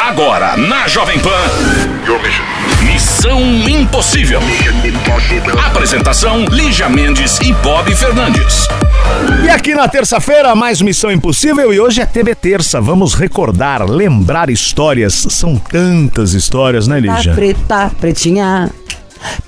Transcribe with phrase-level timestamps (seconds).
[0.00, 1.28] Agora na Jovem Pan.
[2.82, 4.40] Missão Impossível.
[5.66, 8.66] Apresentação: Lígia Mendes e Bob Fernandes.
[9.44, 12.80] E aqui na terça-feira, mais Missão Impossível e hoje é TB Terça.
[12.80, 15.26] Vamos recordar, lembrar histórias.
[15.28, 17.34] São tantas histórias, né, Lígia?
[17.34, 18.70] Preta, pretinha.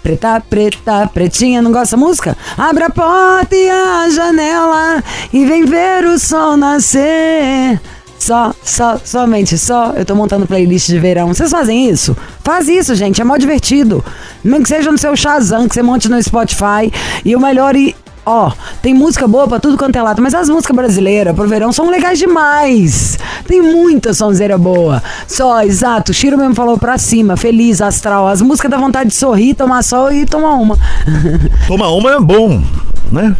[0.03, 2.37] Preta, preta, pretinha, não gosta da música?
[2.59, 7.81] Abre a porta e a janela e vem ver o sol nascer.
[8.23, 9.95] Só, só, somente só.
[9.97, 11.35] Eu tô montando playlist de verão.
[11.35, 12.17] Vocês fazem isso?
[12.45, 13.21] Faz isso, gente.
[13.21, 14.05] É mó divertido.
[14.45, 16.93] Nem que seja no seu Shazam, que você monte no Spotify.
[17.25, 17.97] E o melhor e.
[18.25, 21.73] Ó, tem música boa pra tudo quanto é lado, mas as músicas brasileiras pro verão
[21.73, 23.19] são legais demais.
[23.49, 25.03] Tem muita sonzeira boa.
[25.27, 28.29] Só, exato, o Chiro mesmo falou pra cima, feliz, astral.
[28.29, 30.79] As músicas dá vontade de sorrir, tomar sol e tomar uma.
[31.67, 32.63] Toma uma é bom,
[33.11, 33.35] né?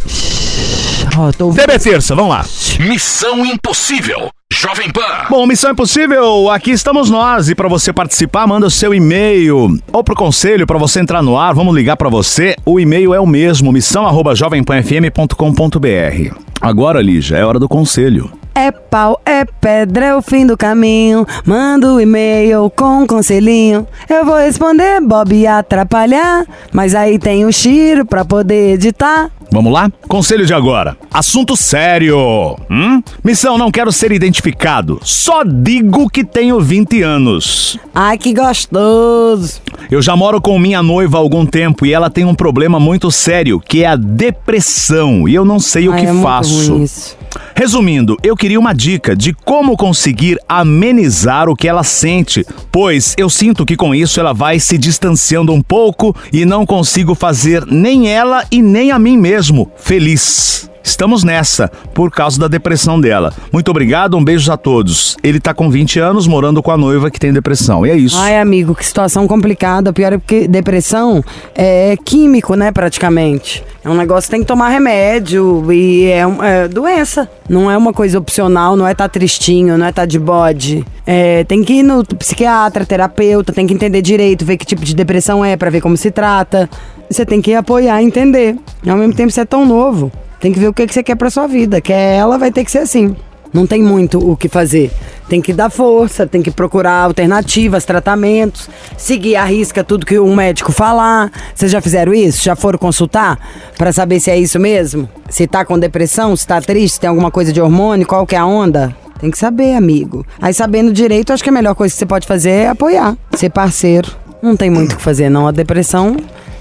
[1.17, 2.45] Ó, tô TB Terça, vamos lá.
[2.81, 4.29] Missão Impossível.
[4.53, 5.01] Jovem Pan.
[5.31, 10.05] Bom, Missão Impossível, aqui estamos nós e para você participar, manda o seu e-mail ou
[10.05, 12.55] pro conselho para você entrar no ar, vamos ligar para você.
[12.67, 16.37] O e-mail é o mesmo, missão@jovempanfm.com.br.
[16.61, 18.31] Agora, Lígia, é hora do conselho.
[18.55, 21.27] É pau, é pedra, é o fim do caminho.
[21.47, 23.87] Manda o e-mail com um conselhinho.
[24.09, 26.45] Eu vou responder, Bob ia atrapalhar.
[26.71, 29.31] Mas aí tem o Chiro pra poder editar.
[29.51, 29.91] Vamos lá?
[30.09, 30.97] Conselho de agora.
[31.13, 32.57] Assunto sério.
[32.71, 33.03] Hum?
[33.23, 34.99] Missão, não quero ser identificado.
[35.03, 37.79] Só digo que tenho 20 anos.
[37.95, 39.61] Ai, que gostoso.
[39.91, 43.11] Eu já moro com minha noiva há algum tempo e ela tem um problema muito
[43.11, 45.29] sério, que é a depressão.
[45.29, 46.73] E eu não sei o Ai, que é muito faço.
[46.73, 47.17] ruim isso.
[47.55, 53.31] Resumindo, eu queria uma dica de como conseguir amenizar o que ela sente, pois eu
[53.31, 58.09] sinto que com isso ela vai se distanciando um pouco e não consigo fazer nem
[58.09, 60.72] ela e nem a mim mesmo feliz.
[60.83, 63.33] Estamos nessa, por causa da depressão dela.
[63.53, 65.17] Muito obrigado, um beijo a todos.
[65.23, 67.87] Ele tá com 20 anos, morando com a noiva que tem depressão.
[67.87, 68.19] E é isso.
[68.19, 69.93] Ai, amigo, que situação complicada.
[69.93, 71.23] Pior é porque depressão
[71.55, 73.65] é químico, né, praticamente.
[73.85, 77.29] É um negócio que tem que tomar remédio e é, é doença.
[77.49, 80.85] Não é uma coisa opcional, não é tá tristinho, não é tá de bode.
[81.05, 84.95] É, tem que ir no psiquiatra, terapeuta, tem que entender direito, ver que tipo de
[84.95, 86.71] depressão é, pra ver como se trata.
[87.11, 88.57] Você tem que apoiar entender.
[88.85, 90.13] E ao mesmo tempo você é tão novo.
[90.43, 91.81] Tem que ver o que, que você quer pra sua vida.
[91.81, 93.15] Quer ela, vai ter que ser assim.
[93.53, 94.91] Não tem muito o que fazer.
[95.29, 100.35] Tem que dar força, tem que procurar alternativas, tratamentos, seguir a risca tudo que um
[100.35, 101.31] médico falar.
[101.55, 102.43] Vocês já fizeram isso?
[102.43, 103.39] Já foram consultar
[103.79, 105.09] Pra saber se é isso mesmo?
[105.29, 108.35] Se tá com depressão, se tá triste, se tem alguma coisa de hormônio, qual que
[108.35, 108.97] é a onda?
[109.21, 110.27] Tem que saber, amigo.
[110.41, 113.51] Aí sabendo direito, acho que a melhor coisa que você pode fazer é apoiar, ser
[113.51, 114.11] parceiro.
[114.43, 115.47] Não tem muito o que fazer, não.
[115.47, 116.17] A depressão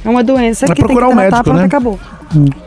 [0.05, 1.65] é uma doença É que tem que procurar um tratar, médico, pronto, né?
[1.65, 1.99] acabou.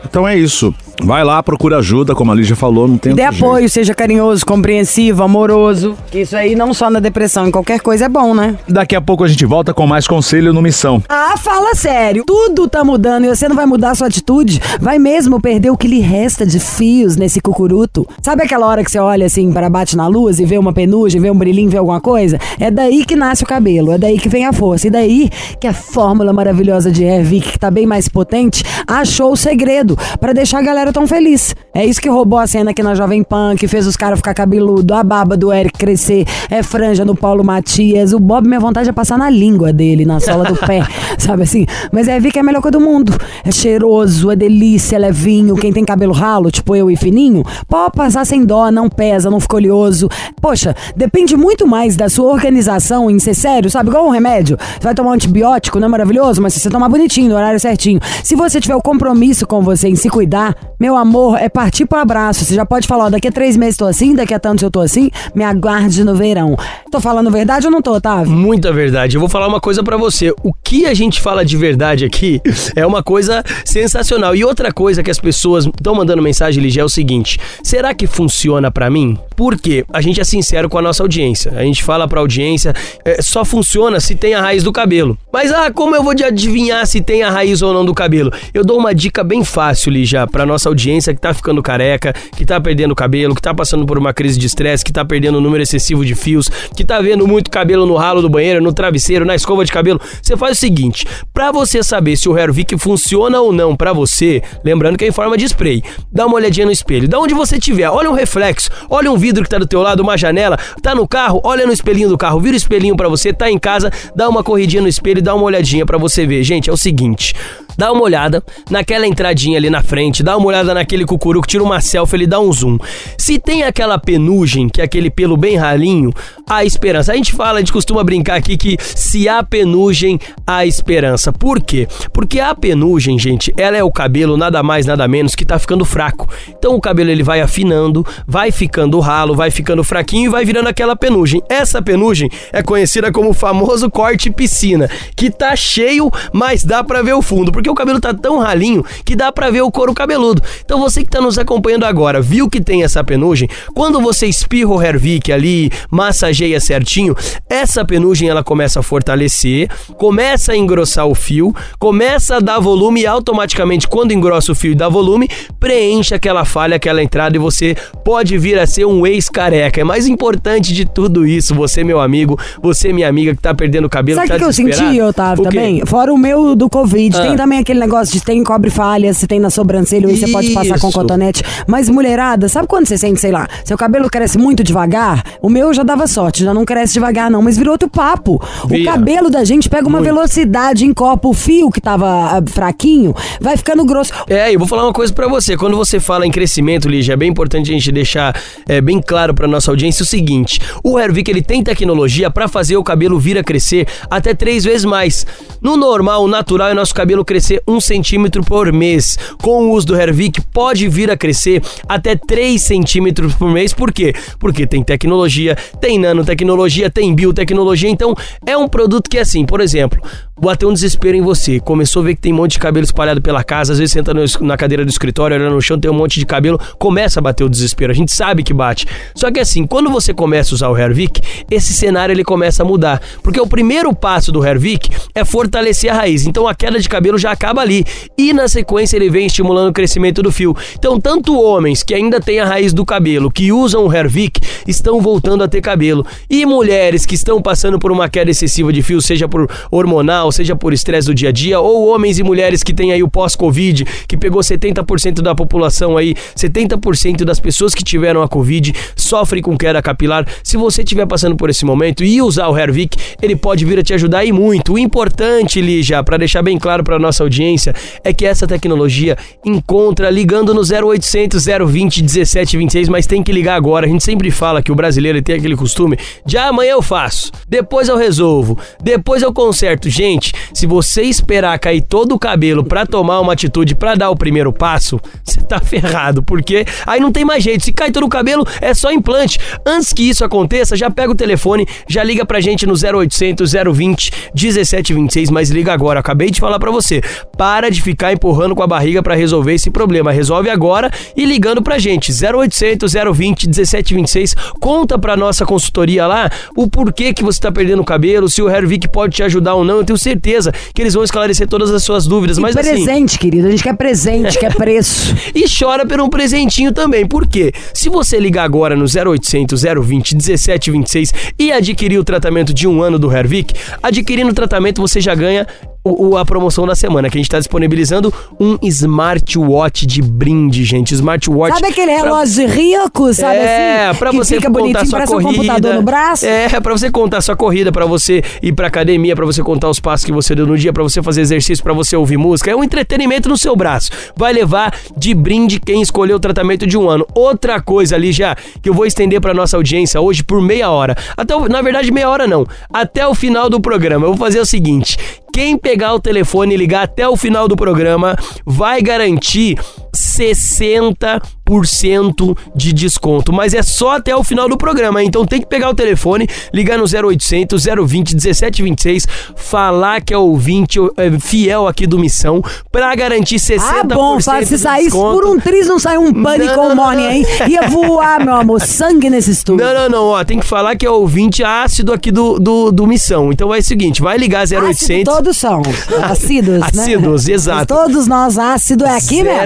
[0.03, 0.75] Então é isso.
[1.05, 3.45] Vai lá, procura ajuda, como a Lígia falou, não tem Dê outro jeito.
[3.45, 5.95] apoio, seja carinhoso, compreensivo, amoroso.
[6.09, 8.55] Que isso aí não só na depressão, em qualquer coisa é bom, né?
[8.67, 11.03] Daqui a pouco a gente volta com mais conselho no Missão.
[11.07, 12.23] Ah, fala sério.
[12.25, 14.59] Tudo tá mudando e você não vai mudar a sua atitude?
[14.81, 18.07] Vai mesmo perder o que lhe resta de fios nesse cucuruto?
[18.23, 21.21] Sabe aquela hora que você olha assim para bate na luz e vê uma penugem,
[21.21, 22.39] vê um brilhinho, vê alguma coisa?
[22.59, 24.87] É daí que nasce o cabelo, é daí que vem a força.
[24.87, 25.29] E daí
[25.59, 30.33] que a fórmula maravilhosa de Hervik, que tá bem mais potente, achou o segredo para
[30.33, 31.53] deixar a galera tão feliz.
[31.75, 34.33] É isso que roubou a cena aqui na Jovem Pan, que fez os caras ficar
[34.33, 38.13] cabeludo, a barba do Eric crescer, é franja no Paulo Matias.
[38.13, 40.87] O Bob, minha vontade é passar na língua dele, na sola do pé,
[41.19, 41.65] sabe assim?
[41.91, 43.13] Mas é Vic é a melhor coisa do mundo.
[43.43, 45.53] É cheiroso, é delícia, é levinho.
[45.57, 49.41] Quem tem cabelo ralo, tipo eu e fininho, pode passar sem dó, não pesa, não
[49.41, 50.07] fica oleoso.
[50.41, 53.89] Poxa, depende muito mais da sua organização em ser sério, sabe?
[53.89, 54.57] Igual um remédio.
[54.57, 56.41] Você vai tomar um antibiótico, não é maravilhoso?
[56.41, 57.99] Mas se você tomar bonitinho, no horário certinho.
[58.23, 61.97] Se você tiver o compromisso com você em se cuidar, meu amor, é partir pro
[61.97, 62.45] abraço.
[62.45, 64.69] Você já pode falar, ó, daqui a três meses tô assim, daqui a tantos eu
[64.69, 66.55] tô assim, me aguarde no verão.
[66.91, 68.31] Tô falando verdade ou não tô, Otávio?
[68.31, 69.15] Muita verdade.
[69.17, 70.31] Eu vou falar uma coisa pra você.
[70.43, 72.39] O que a gente fala de verdade aqui
[72.75, 74.35] é uma coisa sensacional.
[74.35, 78.05] E outra coisa que as pessoas estão mandando mensagem, Ligia, é o seguinte: será que
[78.05, 79.17] funciona pra mim?
[79.35, 79.85] Por quê?
[79.91, 81.51] A gente é sincero com a nossa audiência.
[81.55, 82.73] A gente fala pra audiência,
[83.03, 85.17] é, só funciona se tem a raiz do cabelo.
[85.31, 88.31] Mas ah, como eu vou adivinhar se tem a raiz ou não do cabelo?
[88.53, 92.45] Eu dou uma dica bem fácil já pra nossa audiência que tá ficando careca, que
[92.45, 95.41] tá perdendo cabelo, que tá passando por uma crise de estresse, que tá perdendo um
[95.41, 99.25] número excessivo de fios, que tá vendo muito cabelo no ralo do banheiro, no travesseiro,
[99.25, 100.01] na escova de cabelo.
[100.21, 104.41] Você faz o seguinte, pra você saber se o Hervik funciona ou não pra você,
[104.63, 107.07] lembrando que é em forma de spray, dá uma olhadinha no espelho.
[107.07, 110.03] Da onde você tiver, olha um reflexo, olha um vidro que tá do teu lado,
[110.03, 113.33] uma janela, tá no carro, olha no espelhinho do carro, vira o espelhinho pra você,
[113.33, 116.43] tá em casa, dá uma corridinha no espelho e dá uma olhadinha pra você ver.
[116.43, 117.33] Gente, é o seguinte,
[117.77, 121.81] dá uma olhada naquela entradinha ali na frente, dá uma olhada naquele cucuruco, tira uma
[121.81, 122.77] selfie, ele dá um zoom.
[123.17, 126.11] Se tem aquela penugem, que é aquele pelo bem ralinho,
[126.47, 127.11] há esperança.
[127.11, 131.31] A gente fala, a gente costuma brincar aqui que se há penugem, há esperança.
[131.31, 131.87] Por quê?
[132.13, 135.85] Porque a penugem, gente, ela é o cabelo nada mais, nada menos que tá ficando
[135.85, 136.29] fraco.
[136.49, 140.69] Então o cabelo ele vai afinando, vai ficando ralo, vai ficando fraquinho e vai virando
[140.69, 141.41] aquela penugem.
[141.49, 147.01] Essa penugem é conhecida como o famoso corte piscina, que tá cheio, mas dá para
[147.01, 149.93] ver o fundo, porque o cabelo tá tão ralinho que dá para ver o couro
[149.93, 150.41] cabeludo.
[150.63, 153.47] Então você que tá nos acompanhando agora, viu que tem essa penugem?
[153.73, 157.15] Quando você espirra o Hervik ali, massageia certinho,
[157.49, 163.01] essa penugem ela começa a fortalecer, começa a engrossar o fio, começa a dar volume
[163.01, 165.29] e automaticamente quando engrossa o fio e dá volume,
[165.59, 169.81] preenche aquela falha, aquela entrada e você pode vir a ser um ex-careca.
[169.81, 173.85] É mais importante de tudo isso, você meu amigo, você minha amiga que tá perdendo
[173.85, 175.01] o cabelo, Sabe o tá que, que eu senti?
[175.01, 175.85] Otávio, também?
[175.85, 177.15] Fora o meu do Covid.
[177.17, 177.21] Ah.
[177.21, 180.51] Tem também aquele negócio de tem cobre falha, se tem na sobrancelha, aí você pode
[180.51, 181.43] passar com cotonete.
[181.67, 185.23] Mas mulherada, sabe quando você sente, sei lá, seu cabelo cresce muito devagar?
[185.41, 188.41] O meu já dava sorte, já não cresce devagar não, mas virou outro papo.
[188.63, 188.91] O Vira.
[188.91, 190.13] cabelo da gente pega uma Muito.
[190.13, 194.11] velocidade, encopa o fio que tava ah, fraquinho, vai ficando grosso.
[194.27, 195.55] É, eu vou falar uma coisa pra você.
[195.55, 198.35] Quando você fala em crescimento, Lígia, é bem importante a gente deixar
[198.67, 202.77] é, bem claro pra nossa audiência o seguinte: o Hervik ele tem tecnologia pra fazer
[202.77, 205.25] o cabelo vir a crescer até três vezes mais.
[205.61, 209.17] No normal, o natural é nosso cabelo crescer um centímetro por mês.
[209.41, 213.73] Com o uso do Hervik, pode vir a crescer até 3 centímetros por mês.
[213.73, 214.13] Por quê?
[214.39, 217.89] Porque tem tecnologia, tem nanotecnologia, tem biotecnologia.
[217.89, 218.15] Então,
[218.45, 220.01] é um produto que, assim, por exemplo,
[220.39, 221.59] bateu um desespero em você.
[221.59, 223.73] Começou a ver que tem um monte de cabelo espalhado pela casa.
[223.73, 226.59] Às vezes es- na cadeira do escritório, olha no chão, tem um monte de cabelo.
[226.77, 227.91] Começa a bater o desespero.
[227.91, 228.85] A gente sabe que bate.
[229.15, 232.65] Só que assim, quando você começa a usar o Hervik, esse cenário ele começa a
[232.65, 233.01] mudar.
[233.23, 236.25] Porque o primeiro passo do Hervik é fortalecer a raiz.
[236.27, 237.85] Então a queda de cabelo já acaba ali.
[238.17, 240.55] E na sequência ele vem estimulando o crescimento do fio.
[240.77, 244.99] Então, tanto homens que ainda têm a raiz do cabelo, que usam o Hervik, estão
[245.01, 246.05] voltando a ter cabelo.
[246.29, 250.55] E mulheres que estão passando por uma queda excessiva de fio, seja por hormonal, seja
[250.55, 253.85] por estresse do dia a dia, ou homens e mulheres que têm aí o pós-Covid,
[254.07, 259.57] que pegou 70% da população aí, 70% das pessoas que tiveram a Covid sofrem com
[259.57, 260.27] queda capilar.
[260.43, 263.83] Se você estiver passando por esse momento e usar o Hervik, ele pode vir a
[263.83, 264.73] te ajudar e muito.
[264.73, 270.09] O importante, Lígia, para deixar bem claro para nossa audiência, é que essa tecnologia encontra
[270.09, 273.85] ligando no 0800 020 1726, mas tem que ligar agora.
[273.85, 277.31] A gente sempre fala que o brasileiro tem aquele costume de ah, amanhã eu faço,
[277.47, 279.89] depois eu resolvo, depois eu conserto.
[279.89, 280.14] Gente,
[280.53, 284.51] se você esperar cair todo o cabelo para tomar uma atitude, para dar o primeiro
[284.51, 287.63] passo, você tá ferrado, porque aí não tem mais jeito.
[287.63, 289.39] Se cai todo o cabelo, é só implante.
[289.65, 294.11] Antes que isso aconteça, já pega o telefone, já liga pra gente no 0800 020
[294.33, 295.99] 1726, mas liga agora.
[295.99, 297.01] Acabei de falar pra você.
[297.37, 300.11] Para de ficar empurrando com a barriga pra resolver esse problema.
[300.11, 302.11] Resolve agora e ligando pra gente.
[302.11, 304.35] 0800 020 1726.
[304.59, 308.49] Conta pra nossa consultoria lá o porquê que você tá perdendo o cabelo, se o
[308.49, 309.77] Hervik pode te ajudar ou não.
[309.77, 312.37] Eu tenho certeza que eles vão esclarecer todas as suas dúvidas.
[312.37, 313.47] E Mas assim, presente, querido.
[313.47, 315.15] A gente quer presente, quer preço.
[315.33, 317.05] e chora por um presentinho também.
[317.05, 317.51] Por quê?
[317.73, 322.99] Se você ligar agora no 0800 020 1726 e adquirir o tratamento de um ano
[322.99, 325.47] do Hervik, adquirindo o tratamento você já ganha
[325.85, 330.63] o, o- a promoção da semana, que a gente está disponibilizando um smartwatch de brinde,
[330.63, 330.93] gente.
[330.93, 331.53] Smartwatch.
[331.55, 333.99] Sabe aquele pra- relógio de rico, sabe é, assim?
[333.99, 335.29] pra que você fica contar sua corrida.
[335.29, 336.25] um computador no braço.
[336.25, 339.79] É, pra você contar sua corrida, pra você ir pra academia, pra você contar os
[339.79, 342.49] passos que você deu no dia, pra você fazer exercício, pra você ouvir música.
[342.51, 343.91] É um entretenimento no seu braço.
[344.15, 347.05] Vai levar de brinde quem escolheu o tratamento de um ano.
[347.13, 350.95] Outra coisa ali já que eu vou estender pra nossa audiência hoje por meia hora.
[351.15, 352.45] Até o- na verdade meia hora não.
[352.73, 354.05] Até o final do programa.
[354.05, 354.97] Eu vou fazer o seguinte:
[355.35, 358.15] quem pegar o telefone e ligar até o final do programa
[358.45, 359.59] vai garantir
[359.95, 363.31] 60% de desconto.
[363.33, 365.07] Mas é só até o final do programa, hein?
[365.07, 370.79] então tem que pegar o telefone, ligar no 0800 020 1726, falar que é ouvinte
[370.97, 375.21] é, fiel aqui do Missão, pra garantir 60% Ah, bom, fala, se de saísse desconto.
[375.21, 377.25] por um triz, não sai um pânico não, morning aí.
[377.49, 379.65] Ia voar, meu amor, sangue nesse estúdio.
[379.65, 382.87] Não, não, não, ó, tem que falar que é ouvinte ácido aqui do, do, do
[382.87, 383.31] Missão.
[383.31, 385.61] Então é o seguinte, vai ligar Ácido 0800 todos são.
[386.03, 386.67] Ácidos, né?
[386.67, 387.73] Ácidos, exato.
[387.73, 389.39] Todos nós, ácido é aqui mesmo.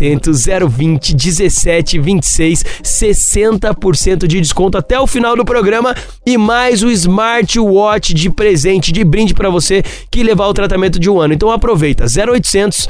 [0.00, 5.94] 0800 020 17 26 60% de desconto até o final do programa
[6.26, 11.08] e mais o smartwatch de presente de brinde pra você que levar o tratamento de
[11.08, 11.34] um ano.
[11.34, 12.88] Então aproveita 0800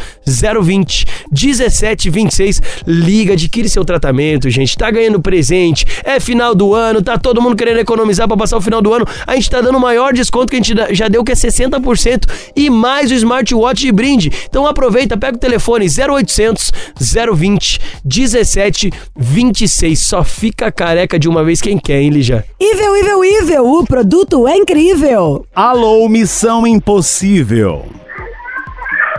[0.62, 4.76] 020 17 26 liga, adquire seu tratamento, gente.
[4.76, 8.60] Tá ganhando presente, é final do ano, tá todo mundo querendo economizar pra passar o
[8.60, 9.06] final do ano.
[9.26, 12.28] A gente tá dando o maior desconto que a gente já deu que é 60%
[12.56, 14.32] e mais o smartwatch de brinde.
[14.48, 19.98] Então aproveita, pega o telefone 0800 020 17 26.
[19.98, 22.44] Só fica careca de uma vez quem quer, hein, Lígia?
[22.60, 25.46] Evil, evil, evil, o produto é incrível.
[25.54, 27.84] Alô, Missão Impossível.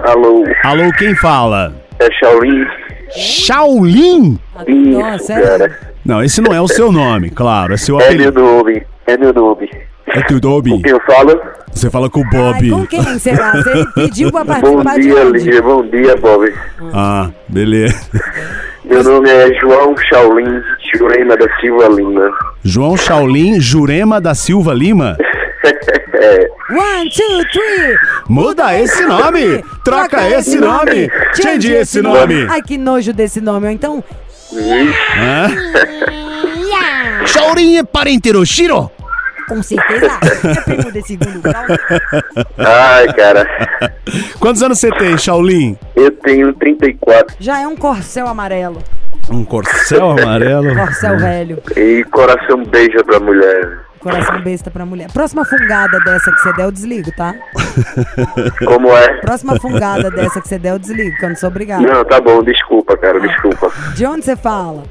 [0.03, 1.73] Alô, Alô, quem fala?
[1.99, 2.65] é Shaolin.
[3.15, 4.39] Shaolin?
[4.67, 5.71] Nossa, é.
[6.05, 8.41] Não, esse não é o seu nome, claro, é seu é meu apelido.
[8.41, 8.83] nome.
[9.07, 9.69] É meu nome.
[10.15, 10.81] É teu Dobby.
[10.81, 11.39] Quem eu falo?
[11.73, 12.69] Você fala com o Ai, Bob.
[12.71, 13.51] com quem será?
[13.51, 15.23] Você pediu pra Bom participar de dia?
[15.25, 15.61] Lígia.
[15.61, 16.53] Bom dia, Bob.
[16.93, 17.99] Ah, beleza.
[18.85, 20.61] Meu nome é João Shaolin
[20.93, 22.31] Jurema da Silva Lima.
[22.63, 25.17] João Shaolin Jurema da Silva Lima?
[26.13, 27.97] é, One, two, three.
[28.29, 29.61] Muda esse nome!
[29.83, 31.11] Troca esse nome!
[31.33, 32.47] Change esse nome!
[32.49, 33.69] Ai, que nojo desse nome.
[33.73, 34.01] Então?
[37.25, 38.91] Shaolin é parente do Shiro?
[39.47, 41.63] Com certeza, é primo de segundo grau.
[42.57, 43.45] ai, cara.
[44.39, 45.77] Quantos anos você tem, Shaolin?
[45.95, 48.81] Eu tenho 34 Já é um corcel amarelo.
[49.29, 50.75] Um corcel amarelo?
[50.75, 51.63] Corcel velho.
[51.75, 53.85] e coração beija pra mulher.
[53.99, 55.07] Coração besta pra mulher.
[55.11, 57.33] Próxima fungada dessa que você der, eu desligo, tá?
[58.63, 59.13] Como é?
[59.21, 61.81] Próxima fungada dessa que você der, eu desligo, que eu não sou obrigada.
[61.81, 63.71] Não, tá bom, desculpa, cara, desculpa.
[63.95, 64.83] De onde você fala?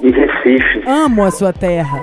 [0.00, 0.82] De Recife.
[0.88, 2.00] Amo a sua terra.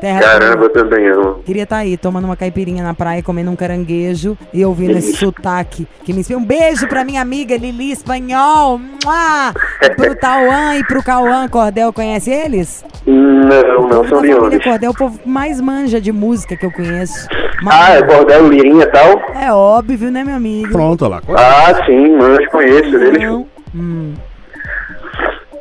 [0.00, 1.42] Terra Caramba, eu também amo.
[1.44, 5.86] Queria estar aí, tomando uma caipirinha na praia, comendo um caranguejo e ouvindo esse sotaque
[6.04, 6.38] que me inspira.
[6.38, 8.78] Um beijo pra minha amiga Lili Espanhol.
[8.78, 9.54] Mua!
[9.96, 12.84] Pro Tauan e pro Cauã Cordel, conhece eles?
[13.06, 14.62] Não, não, são onde?
[14.62, 17.26] Cordel é o povo mais manja de música que eu conheço.
[17.66, 19.20] Ah, é Bordel Lirinha e tal?
[19.34, 20.72] É óbvio, né, meu amigo?
[20.72, 21.22] Pronto, olha lá.
[21.38, 23.46] Ah, sim, mas conheço eles.
[23.74, 24.14] Hum.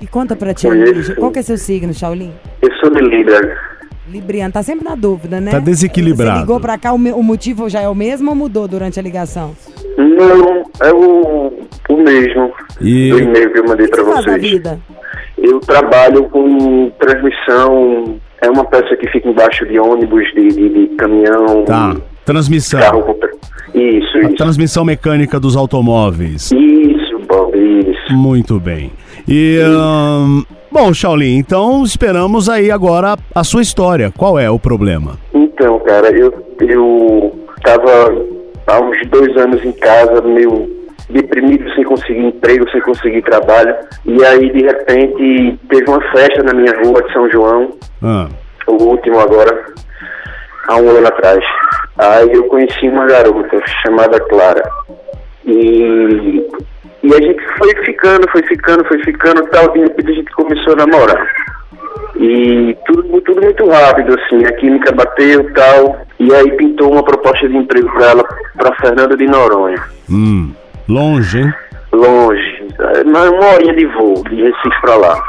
[0.01, 0.67] E conta pra ti,
[1.17, 2.33] qual que é seu signo, Shaolin?
[2.61, 3.74] Eu sou de Libra.
[4.15, 5.51] Libriano, tá sempre na dúvida, né?
[5.51, 6.35] Tá desequilibrado.
[6.35, 9.55] Você ligou pra cá, o, motivo já é o mesmo ou mudou durante a ligação?
[9.97, 11.53] Não, é o,
[11.89, 14.51] o mesmo E- do e-mail que eu mandei O que pra você faz da vocês.
[14.51, 14.79] vida?
[15.37, 20.87] Eu trabalho com transmissão, é uma peça que fica embaixo de ônibus, de, de, de
[20.95, 21.95] caminhão, Tá.
[22.25, 22.79] Transmissão.
[22.79, 23.03] carro.
[23.03, 23.15] com
[23.77, 24.35] Isso, A isso.
[24.35, 26.51] transmissão mecânica dos automóveis.
[26.51, 28.13] Isso, Bob, isso.
[28.15, 28.91] Muito bem.
[29.27, 29.59] E.
[30.75, 34.11] bom, Shaolin, então esperamos aí agora a sua história.
[34.11, 35.17] Qual é o problema?
[35.33, 38.13] Então, cara, eu, eu tava
[38.67, 40.69] há uns dois anos em casa, meio
[41.09, 43.73] deprimido, sem conseguir emprego, sem conseguir trabalho.
[44.05, 47.71] E aí, de repente, teve uma festa na minha rua de São João,
[48.03, 48.27] Ah,
[48.67, 49.67] o último agora,
[50.67, 51.41] há um ano atrás.
[51.97, 54.69] Aí eu conheci uma garota chamada Clara.
[55.45, 56.45] E,
[57.05, 60.73] e a gente foi ficando, foi ficando, foi ficando tal, de repente a gente começou
[60.73, 61.27] a namorar.
[62.17, 66.01] E tudo, tudo muito rápido, assim, a química bateu tal.
[66.19, 68.23] E aí pintou uma proposta de emprego para ela,
[68.57, 69.83] para Fernanda de Noronha.
[70.09, 70.51] hum.
[70.87, 71.53] Longe, hein?
[71.91, 75.23] Longe, é, uma horinha de voo, de Recife pra lá.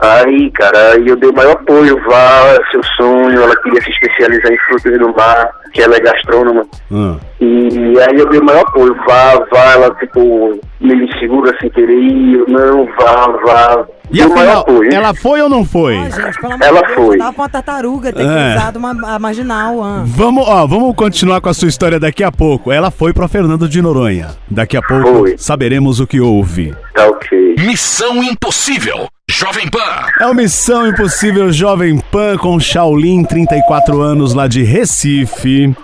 [0.00, 3.90] Aí, cara, aí eu dei o maior apoio, vá, é seu sonho, ela queria se
[3.90, 6.66] especializar em frutos do mar, que ela é gastrônoma.
[6.92, 7.16] Ah.
[7.44, 11.98] E aí eu dei o maior apoio, vá, vá, ela ficou meio insegura sem querer
[11.98, 13.86] ir, eu, não, vá, vá.
[14.10, 14.92] E maior afinal, apoio.
[14.94, 15.96] ela foi ou não foi?
[15.96, 17.18] Ó, gente, pelo amor Ela de Deus, foi.
[17.18, 18.52] com uma tartaruga ter É.
[18.54, 19.82] cruzado uma a marginal.
[19.82, 20.02] ah.
[20.06, 22.70] Vamos, ó, vamos continuar com a sua história daqui a pouco.
[22.70, 24.28] Ela foi pra Fernando de Noronha.
[24.50, 25.34] Daqui a pouco Foi.
[25.38, 26.74] saberemos o que houve.
[26.94, 27.54] Tá ok.
[27.60, 29.06] Missão Impossível.
[29.30, 29.80] Jovem Pan.
[30.20, 35.74] É o Missão Impossível Jovem Pan com Shaolin, 34 anos lá de Recife.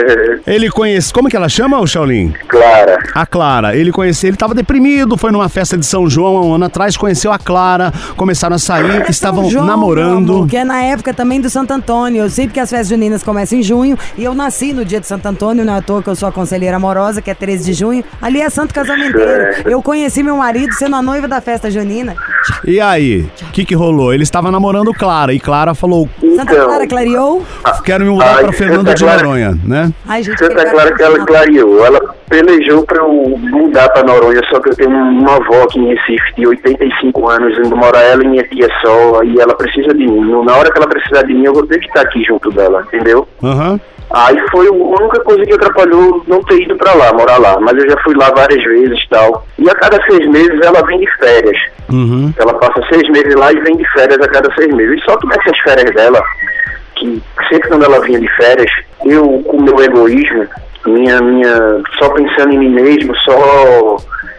[0.46, 1.12] Ele conhece.
[1.12, 2.32] Como que ela chama, o Shaolin?
[2.48, 2.98] Clara.
[3.14, 3.76] A Clara.
[3.76, 6.96] Ele conheceu, ele tava deprimido, foi numa festa de São João há um ano atrás,
[6.96, 10.32] conheceu a Clara, começaram a sair, estavam São João, namorando.
[10.34, 12.22] amor, que é na época também do Santo Antônio.
[12.22, 15.06] Eu sei porque as festas juninas começam em junho e eu nasci no dia de
[15.06, 17.64] Santo Antônio, não é à toa que eu sou a conselheira amorosa, que é 13
[17.64, 18.04] de junho.
[18.20, 19.62] Ali é santo casamenteiro.
[19.64, 22.14] Eu conheci meu marido sendo a noiva da festa junina.
[22.64, 24.12] E aí, o que que rolou?
[24.14, 27.44] Ele estava namorando Clara e Clara falou: Santa Clara clareou.
[27.84, 29.85] "Quero me mudar para Fernando de Noronha", né?
[30.06, 31.84] Ai, gente, Santa Clara que ela clareou.
[31.84, 35.94] Ela pelejou pra eu mudar pra Noronha, só que eu tenho uma avó aqui em
[35.94, 40.06] Recife de 85 anos, indo morar ela e minha tia só, e ela precisa de
[40.06, 40.44] mim.
[40.44, 42.82] Na hora que ela precisar de mim, eu vou ter que estar aqui junto dela,
[42.92, 43.26] entendeu?
[43.42, 43.80] Aham.
[44.10, 47.58] Aí foi a única coisa que atrapalhou não ter ido pra lá, morar lá.
[47.60, 49.44] Mas eu já fui lá várias vezes e tal.
[49.58, 51.58] E a cada seis meses ela vem de férias.
[51.90, 52.32] Uhum.
[52.38, 55.00] Ela passa seis meses lá e vem de férias a cada seis meses.
[55.00, 56.22] E só que nessas férias dela,
[56.96, 58.70] que sempre quando ela vinha de férias,
[59.04, 60.46] eu, com meu egoísmo,
[60.86, 63.96] minha, minha, só pensando em mim mesmo, só.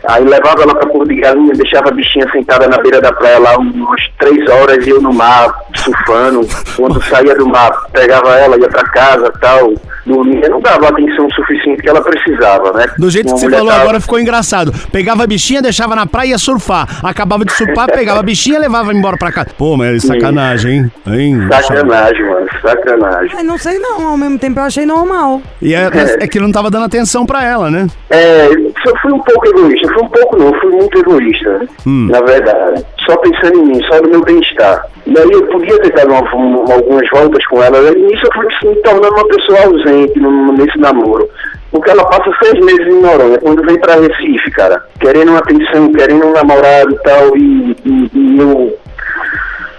[0.10, 3.40] Aí levava ela pra cor de galinha, deixava a bichinha sentada na beira da praia
[3.40, 6.48] lá umas três horas e eu no mar, surfando.
[6.78, 9.74] Quando saía do mar, pegava ela, ia pra casa tal,
[10.08, 10.50] dormia.
[10.50, 12.86] Não dava a atenção suficiente que ela precisava, né?
[12.98, 14.74] Do jeito que Uma você mulher falou tava- agora ficou engraçado.
[14.92, 16.88] Pegava a bichinha, deixava na praia e ia surfar.
[17.04, 19.50] Acabava de surfar, pegava a bichinha e levava embora pra casa.
[19.58, 20.92] Pô, mas é sacanagem, hein?
[21.08, 21.48] hein?
[21.52, 23.32] Sacanagem, mano, sacanagem.
[23.38, 25.42] Ai, não sei não, ao mesmo tempo eu achei normal.
[25.62, 27.88] E é, é que ele não tava dando atenção pra ela, né?
[28.10, 32.08] É, eu fui um pouco egoísta, fui um pouco não, fui muito egoísta, Hum.
[32.10, 32.84] na verdade.
[33.06, 34.86] Só pensando em mim, só no meu bem-estar.
[35.06, 38.32] E aí eu podia ter dado uma- um- algumas voltas com ela, e nisso eu
[38.34, 41.30] fui me tornando uma pessoa ausente no- nesse namoro.
[41.72, 45.92] Porque ela passa seis meses em Noronha, quando vem pra Recife, cara, querendo uma atenção,
[45.92, 48.78] querendo um namorado e tal, e, e- e eu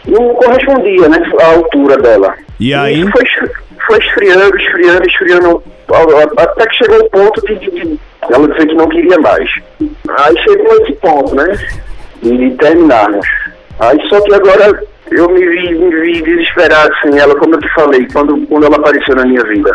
[0.07, 2.35] não correspondia, né, à altura dela.
[2.61, 3.01] E aí?
[3.01, 3.25] isso foi,
[3.87, 5.63] foi esfriando, esfriando, esfriando,
[6.37, 7.99] até que chegou o ponto de, de- de
[8.31, 9.51] ela dizer que não queria mais.
[9.81, 11.47] Aí chegou esse ponto, né,
[12.23, 13.27] de terminarmos.
[13.81, 17.69] Aí só que agora eu me vi, me vi desesperado sem ela, como eu te
[17.75, 19.75] falei, quando, quando ela apareceu na minha vida.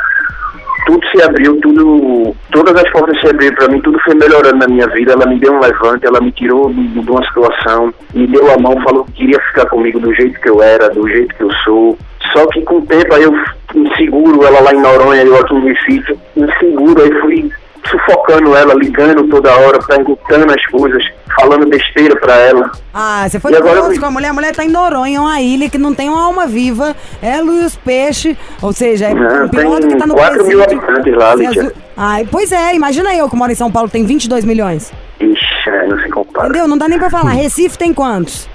[0.85, 4.67] Tudo se abriu, tudo, todas as portas se abriram para mim, tudo foi melhorando na
[4.67, 5.13] minha vida.
[5.13, 8.57] Ela me deu um levante, ela me tirou de, de uma situação, me deu a
[8.57, 11.51] mão, falou que queria ficar comigo do jeito que eu era, do jeito que eu
[11.63, 11.97] sou.
[12.33, 13.33] Só que com o tempo aí eu
[13.73, 17.51] inseguro, ela lá em Noronha, eu aqui em Recife, inseguro, aí fui
[17.89, 21.03] sufocando ela, ligando toda hora, perguntando as coisas,
[21.39, 22.71] falando besteira pra ela.
[22.93, 24.29] Ah, você foi E agora com a mulher.
[24.29, 26.95] A mulher tá em Noronha, uma ilha que não tem uma alma viva.
[27.21, 28.35] Ela e os peixes.
[28.61, 31.73] Ou seja, é Não, pior do que tá no 4 mil habitantes lá, Sem Lídia.
[31.95, 34.91] Ai, pois é, imagina eu que moro em São Paulo, tem 22 milhões.
[35.19, 36.47] Ixi, é, não se compara.
[36.49, 36.67] Entendeu?
[36.67, 37.31] Não dá nem pra falar.
[37.31, 38.49] Recife tem quantos?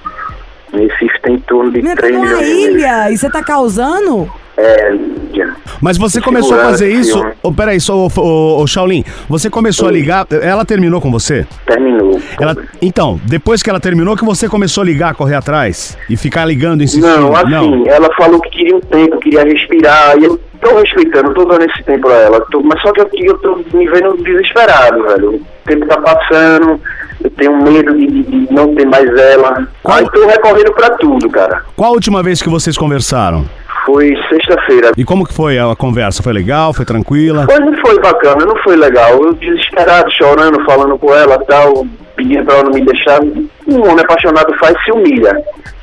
[0.73, 2.45] Recife tem em torno de tá 3 numa milhões.
[2.45, 4.31] de ilha e você tá causando?
[4.57, 4.93] É,
[5.29, 5.53] Lídia.
[5.81, 7.23] Mas você começou a fazer isso.
[7.41, 10.25] Oh, peraí, só, ô, Shaolin, você começou a ligar.
[10.31, 11.45] Ela terminou com você?
[11.65, 12.19] Terminou.
[12.39, 16.45] Ela, então, depois que ela terminou, que você começou a ligar, correr atrás e ficar
[16.45, 17.07] ligando, insistindo.
[17.07, 21.45] Não, assim, ela falou que queria um tempo, queria respirar, e eu tô respeitando, tô
[21.45, 25.01] dando esse tempo a ela, tô- mas só que eu, eu tô me vendo desesperado,
[25.03, 25.35] velho.
[25.35, 26.79] O tempo tá passando,
[27.23, 29.67] eu tenho medo de, de- de não ter mais ela.
[29.81, 31.63] Qual- Aí tô recorrendo pra tudo, cara.
[31.75, 33.45] Qual a última vez que vocês conversaram?
[33.85, 34.91] Foi sexta-feira.
[34.97, 36.21] E como que foi a conversa?
[36.23, 36.73] Foi legal?
[36.73, 37.45] Foi tranquila?
[37.47, 39.11] Mas não foi bacana, não foi legal.
[39.23, 43.19] Eu desesperado, chorando, falando com ela tal, pedindo pra ela não me deixar.
[43.21, 45.31] Um homem apaixonado faz se humilha.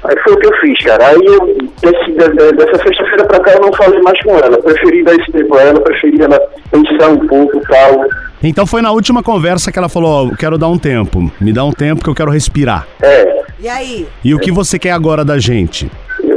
[0.05, 1.07] Aí foi o que eu fiz, cara.
[1.09, 4.57] Aí eu, desse, de- de- dessa sexta-feira pra cá, eu não falei mais com ela.
[4.63, 6.39] Preferi dar esse tempo a ela, preferi ela
[6.71, 8.05] pensar um pouco tal.
[8.43, 11.31] Então foi na última conversa que ela falou: ó, quero dar um tempo.
[11.41, 12.87] Me dá um tempo que eu quero respirar.
[13.03, 14.07] É, E aí?
[14.23, 15.91] E o que você quer agora da gente?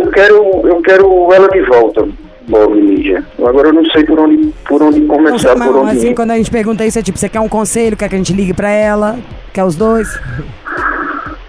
[0.09, 2.07] Eu quero, eu quero ela de volta,
[2.47, 3.23] Bob Lígia.
[3.45, 6.15] Agora eu não sei por onde, por onde Não, começar, mas, por onde assim, ir.
[6.15, 8.33] quando a gente pergunta isso, é tipo, você quer um conselho, quer que a gente
[8.33, 9.17] ligue pra ela?
[9.53, 10.07] Quer os dois?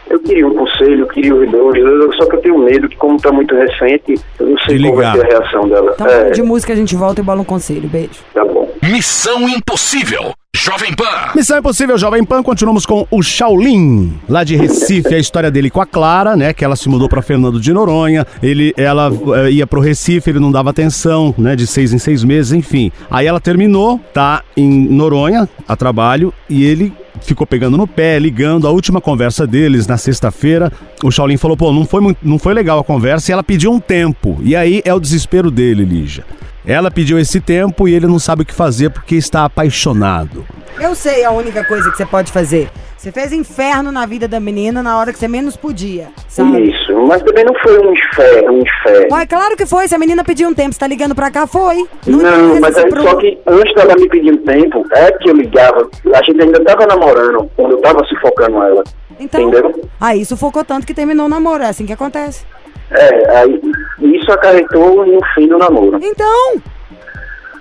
[0.08, 3.16] Eu queria um conselho, eu queria os dois, só que eu tenho medo que como
[3.16, 5.26] tá muito recente, eu não sei De qual vai ligar.
[5.28, 5.92] ser a reação dela.
[5.94, 7.88] Então, é, de música a gente volta e bola um conselho.
[7.88, 8.10] Beijo.
[8.34, 8.49] tá bom.
[8.82, 10.32] Missão Impossível.
[10.56, 11.04] Jovem Pan.
[11.34, 15.80] Missão Impossível Jovem Pan, continuamos com o Shaolin, lá de Recife, a história dele com
[15.80, 19.10] a Clara, né, que ela se mudou pra Fernando de Noronha, ele, ela
[19.46, 22.90] eh, ia pro Recife, ele não dava atenção, né, de seis em seis meses, enfim.
[23.10, 28.66] Aí ela terminou, tá em Noronha, a trabalho, e ele ficou pegando no pé, ligando,
[28.66, 32.54] a última conversa deles na sexta-feira, o Shaolin falou, pô, não foi, muito- não foi
[32.54, 36.24] legal a conversa, e ela pediu um tempo, e aí é o desespero dele, Lígia.
[36.66, 40.44] Ela pediu esse tempo e ele não sabe o que fazer porque está apaixonado.
[40.78, 42.70] Eu sei a única coisa que você pode fazer.
[42.96, 46.68] Você fez inferno na vida da menina na hora que você menos podia, sabe?
[46.70, 49.14] Isso, mas também não foi um inferno, um inferno.
[49.16, 49.88] Ué, claro que foi.
[49.88, 51.76] Se a menina pediu um tempo, você tá ligando pra cá, foi.
[52.06, 55.30] Não, interessa mas aí, pro- só que antes dela me pedir um tempo, é que
[55.30, 58.84] eu ligava, a gente ainda tava namorando, quando eu tava sufocando ela.
[59.18, 59.80] Então, Entendeu?
[59.98, 61.62] aí sufocou tanto que terminou o namoro.
[61.62, 62.44] É assim que acontece.
[62.90, 63.60] É, aí
[64.00, 65.98] isso acarretou no fim do namoro.
[66.02, 66.54] Então,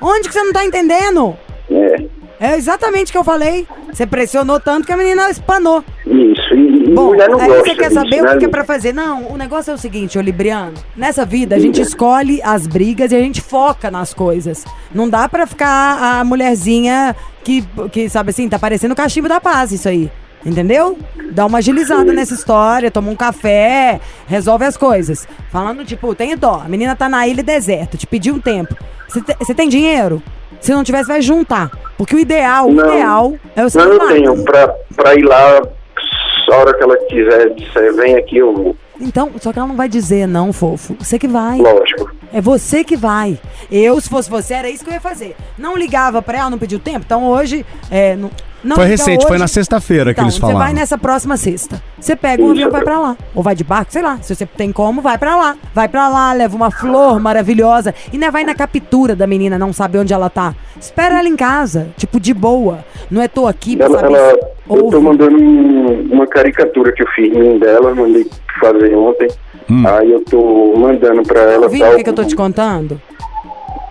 [0.02, 1.36] onde que você não tá entendendo?
[1.70, 1.96] É,
[2.42, 3.68] É exatamente o que eu falei.
[3.92, 5.84] Você pressionou tanto que a menina espanou.
[6.06, 6.54] isso.
[6.56, 8.34] E, e Bom, mulher não aí gosta você quer disso, saber né?
[8.34, 8.94] o que é pra fazer.
[8.94, 10.74] Não, o negócio é o seguinte, ô Libriano.
[10.96, 14.64] Nessa vida, a gente escolhe as brigas e a gente foca nas coisas.
[14.96, 19.40] Não dá pra ficar a mulherzinha que, que sabe assim, tá parecendo o cachimbo da
[19.42, 20.10] paz isso aí.
[20.46, 20.98] Entendeu?
[21.32, 25.28] Dá uma agilizada nessa história, toma um café, resolve as coisas.
[25.52, 28.74] Falando, tipo, tem dó, a menina tá na ilha deserta, te pediu um tempo.
[29.08, 30.22] Você te- Você tem dinheiro?
[30.62, 31.70] Se não tivesse, vai juntar.
[31.98, 32.86] Porque o ideal, o Não.
[32.88, 34.44] ideal é o Não, eu tenho.
[34.44, 35.62] Pra, pra ir lá,
[36.52, 38.76] a hora que ela quiser disser, vem aqui, eu vou.
[39.00, 40.96] Então, só que ela não vai dizer não, fofo.
[41.00, 41.58] Você que vai.
[41.58, 42.12] Lógico.
[42.34, 43.40] É você que vai.
[43.72, 45.36] Eu, se fosse você, era isso que eu ia fazer.
[45.58, 47.04] Não ligava pra ela, não pediu tempo.
[47.06, 47.66] Então hoje.
[47.90, 48.30] É, não,
[48.64, 49.42] não Foi liga recente, foi hoje.
[49.42, 50.60] na sexta-feira que Então, eles Você falaram.
[50.60, 51.82] vai nessa próxima sexta.
[52.00, 53.18] Você pega um avião e vai pra lá.
[53.36, 54.18] Ou vai de barco, sei lá.
[54.22, 55.56] Se você tem como, vai pra lá.
[55.74, 57.94] Vai pra lá, leva uma flor maravilhosa.
[58.12, 60.54] E não é vai na captura da menina, não sabe onde ela tá.
[60.80, 62.80] Espera ela em casa, tipo, de boa.
[63.10, 64.92] Não é tô aqui pra Ela, saber ela, se eu ouve.
[64.92, 68.28] tô mandando um- uma caricatura que eu fiz dela, mandei
[68.62, 69.28] fazer ontem.
[69.88, 71.64] Aí eu tô mandando pra ela.
[71.66, 73.00] Ouvindo tal, o que, que eu tô te contando?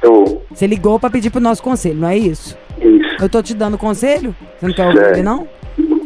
[0.02, 2.56] Tô, Você ligou pra pedir pro nosso conselho, não é isso?
[2.86, 3.16] Isso.
[3.22, 4.34] Eu tô te dando conselho?
[4.58, 5.46] Você não quer ouvir, não?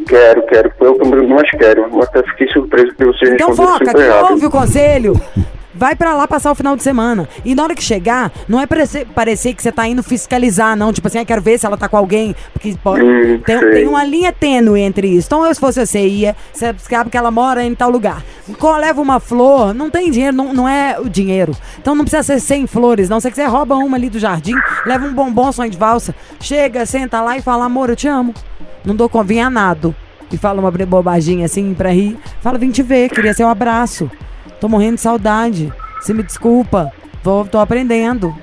[0.07, 0.71] Quero, quero.
[0.79, 1.81] Eu também mais quero.
[1.91, 5.13] Eu até fiquei surpreso por você Então foca, que ouve o conselho.
[5.75, 7.27] Vai pra lá passar o final de semana.
[7.43, 10.93] E na hora que chegar, não é parecer, parecer que você tá indo fiscalizar, não.
[10.93, 12.35] Tipo assim, eu quero ver se ela tá com alguém.
[12.53, 15.27] Porque pô, Hum, tem, tem uma linha tênue entre isso.
[15.27, 16.35] Então, eu, se fosse você, ia.
[16.53, 18.23] Você sabe que ela mora em tal lugar.
[18.59, 21.53] Co- Leva uma flor, não tem dinheiro, não, não é o dinheiro.
[21.79, 23.19] Então não precisa ser 100 flores, não.
[23.19, 24.53] Se você quiser, rouba uma ali do jardim,
[24.85, 26.13] leva um bombom, sonho de valsa.
[26.39, 28.33] Chega, senta lá e fala, amor, eu te amo.
[28.85, 29.95] Não dou convinhanado.
[30.31, 32.17] E fala uma bobagem assim pra rir.
[32.41, 34.09] Fala, vim te ver, queria ser um abraço.
[34.63, 35.73] Tô morrendo de saudade.
[35.99, 36.89] Você me desculpa.
[37.21, 38.33] Vou, tô aprendendo.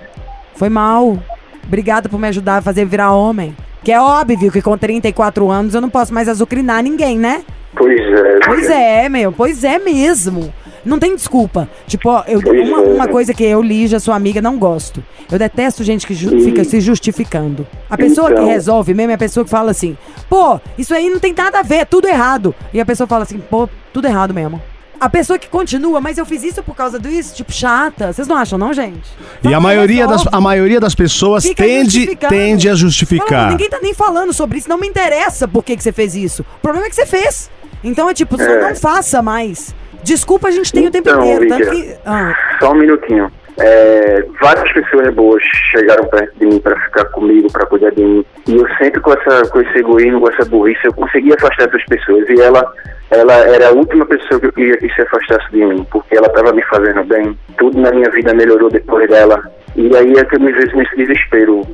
[0.55, 1.19] Foi mal.
[1.67, 3.57] Obrigada por me ajudar a fazer virar homem.
[3.83, 7.43] Que é óbvio que com 34 anos eu não posso mais azucrinar ninguém, né?
[7.75, 8.39] Pois é.
[8.45, 9.33] Pois é, meu.
[9.33, 10.53] Pois é mesmo.
[10.85, 11.67] Não tem desculpa.
[11.87, 12.95] Tipo, eu, uma, é.
[12.97, 15.03] uma coisa que eu, Lígia, sua amiga, não gosto.
[15.33, 17.67] Eu detesto gente que ju- fica se justificando.
[17.89, 18.45] A pessoa Então.
[18.45, 19.97] que resolve mesmo é a pessoa que fala assim:
[20.29, 22.55] pô, isso aí não tem nada a ver, é tudo errado.
[22.75, 24.61] E a pessoa fala assim: pô, tudo errado mesmo.
[25.01, 28.13] A pessoa que continua, mas eu fiz isso por causa disso, tipo, chata.
[28.13, 29.09] Vocês não acham, não, gente?
[29.43, 33.51] E a maioria, das, a maioria das pessoas Fica tende, tende a Fala, justificar.
[33.51, 36.43] ninguém tá nem falando sobre isso, não me interessa por que, que você fez isso.
[36.59, 37.51] O problema é que você fez.
[37.83, 38.69] Então é tipo, só É.
[38.69, 39.75] não faça mais.
[40.03, 41.49] Desculpa, a gente tem o tempo Então, inteiro.
[41.49, 41.97] Tanto que.
[42.05, 43.33] Ah, Só um minutinho.
[43.59, 48.25] É, várias pessoas boas chegaram perto de mim para ficar comigo, para cuidar de mim.
[48.49, 51.85] E eu sempre com, essa, com esse egoísmo, com essa burrice, eu consegui afastar essas
[51.87, 52.29] pessoas.
[52.29, 52.73] E ela,
[53.11, 56.29] ela era a última pessoa que eu queria que se afastasse de mim, porque ela
[56.29, 57.37] estava me fazendo bem.
[57.59, 59.43] Tudo na minha vida melhorou depois dela.
[59.77, 61.67] E aí é que eu me vejo nesse desespero.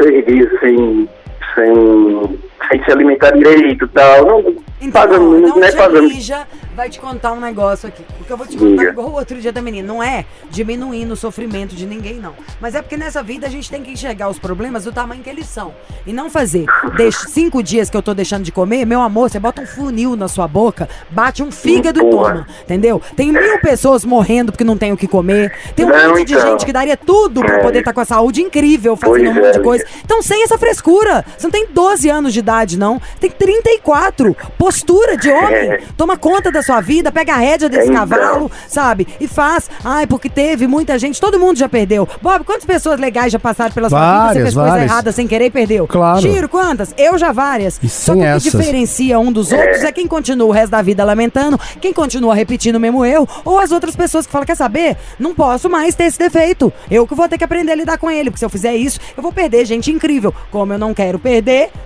[0.00, 1.08] Seis dias sem,
[1.58, 2.38] sem,
[2.70, 4.24] sem se alimentar direito e tal.
[4.26, 6.06] Não, então, pagando, não é tia pagando.
[6.08, 8.04] Lígia vai te contar um negócio aqui.
[8.16, 8.90] Porque eu vou te contar Diga.
[8.90, 9.88] igual o outro dia da menina.
[9.88, 12.34] Não é diminuindo o sofrimento de ninguém, não.
[12.60, 15.28] Mas é porque nessa vida a gente tem que enxergar os problemas do tamanho que
[15.28, 15.74] eles são.
[16.06, 16.66] E não fazer.
[16.96, 20.14] Deixe cinco dias que eu tô deixando de comer, meu amor, você bota um funil
[20.14, 22.30] na sua boca, bate um fígado e Boa.
[22.32, 22.46] toma.
[22.62, 23.02] Entendeu?
[23.16, 25.52] Tem mil pessoas morrendo porque não tem o que comer.
[25.74, 26.50] Tem um Não, monte de então.
[26.52, 27.62] gente que daria tudo pra É.
[27.62, 29.84] poder estar com a saúde incrível, fazendo Pois um monte é, de coisa.
[30.04, 31.24] Então, sem essa frescura.
[31.36, 33.00] Você não tem 12 anos de idade, não.
[33.18, 34.36] Tem 34.
[34.56, 35.54] Postura de homem.
[35.70, 35.80] É.
[35.96, 38.06] Toma conta da sua vida, pega a rédea desse Então.
[38.06, 39.06] cavalo, sabe?
[39.20, 39.70] E faz.
[39.84, 41.20] Ai, porque teve muita gente.
[41.20, 42.08] Todo mundo já perdeu.
[42.20, 44.08] Bob, quantas pessoas legais já passaram pela sua vida?
[44.18, 44.90] Você Várias, fez coisa várias.
[44.90, 45.86] errada sem querer e perdeu.
[45.86, 46.20] Claro.
[46.20, 46.94] Tiro, quantas?
[46.96, 47.78] Eu já várias.
[47.82, 50.82] E Só que o que diferencia um dos outros é quem continua o resto da
[50.82, 54.56] vida lamentando, quem continua repetindo o mesmo erro, ou as outras pessoas que falam, quer
[54.56, 54.96] saber?
[55.18, 56.72] Não posso mais ter esse defeito.
[56.90, 59.00] Eu que vou ter que aprender a lidar com ele, porque se eu fizer isso,
[59.16, 60.34] eu vou perder gente incrível.
[60.50, 61.37] Como eu não quero perder,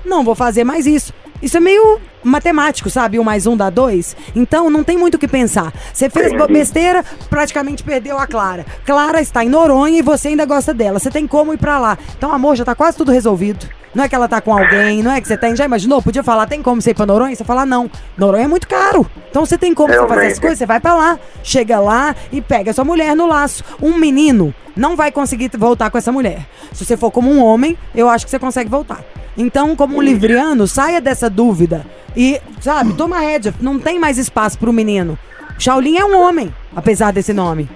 [0.04, 1.12] não vou fazer mais isso.
[1.40, 3.18] Isso é meio matemático, sabe?
[3.18, 4.16] Um mais um dá dois.
[4.34, 5.72] Então não tem muito o que pensar.
[5.92, 8.64] Você fez bo- besteira, praticamente perdeu a Clara.
[8.86, 11.00] Clara está em Noronha e você ainda gosta dela.
[11.00, 11.98] Você tem como ir pra lá.
[12.16, 13.66] Então, amor, já tá quase tudo resolvido.
[13.92, 15.56] não é que ela tá com alguém, não é que você tem.
[15.56, 16.00] Já imaginou?
[16.00, 17.34] Podia falar, tem como você ir pra Noronha?
[17.34, 17.90] Você fala, não.
[18.16, 19.04] Noronha é muito caro.
[19.28, 21.18] Então você tem como você fazer as coisas, você vai pra lá.
[21.42, 23.64] Chega lá e pega sua mulher no laço.
[23.82, 26.46] Um menino não vai conseguir voltar com essa mulher.
[26.72, 29.00] Se você for como um homem, eu acho que você consegue voltar.
[29.36, 31.84] Então, como um livriano, saia dessa dúvida.
[32.16, 33.54] E, sabe, toma rédea.
[33.60, 35.18] Não tem mais espaço pro menino.
[35.58, 37.68] Shaolin é um homem, apesar desse nome.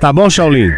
[0.00, 0.70] Tá bom, Shaolin?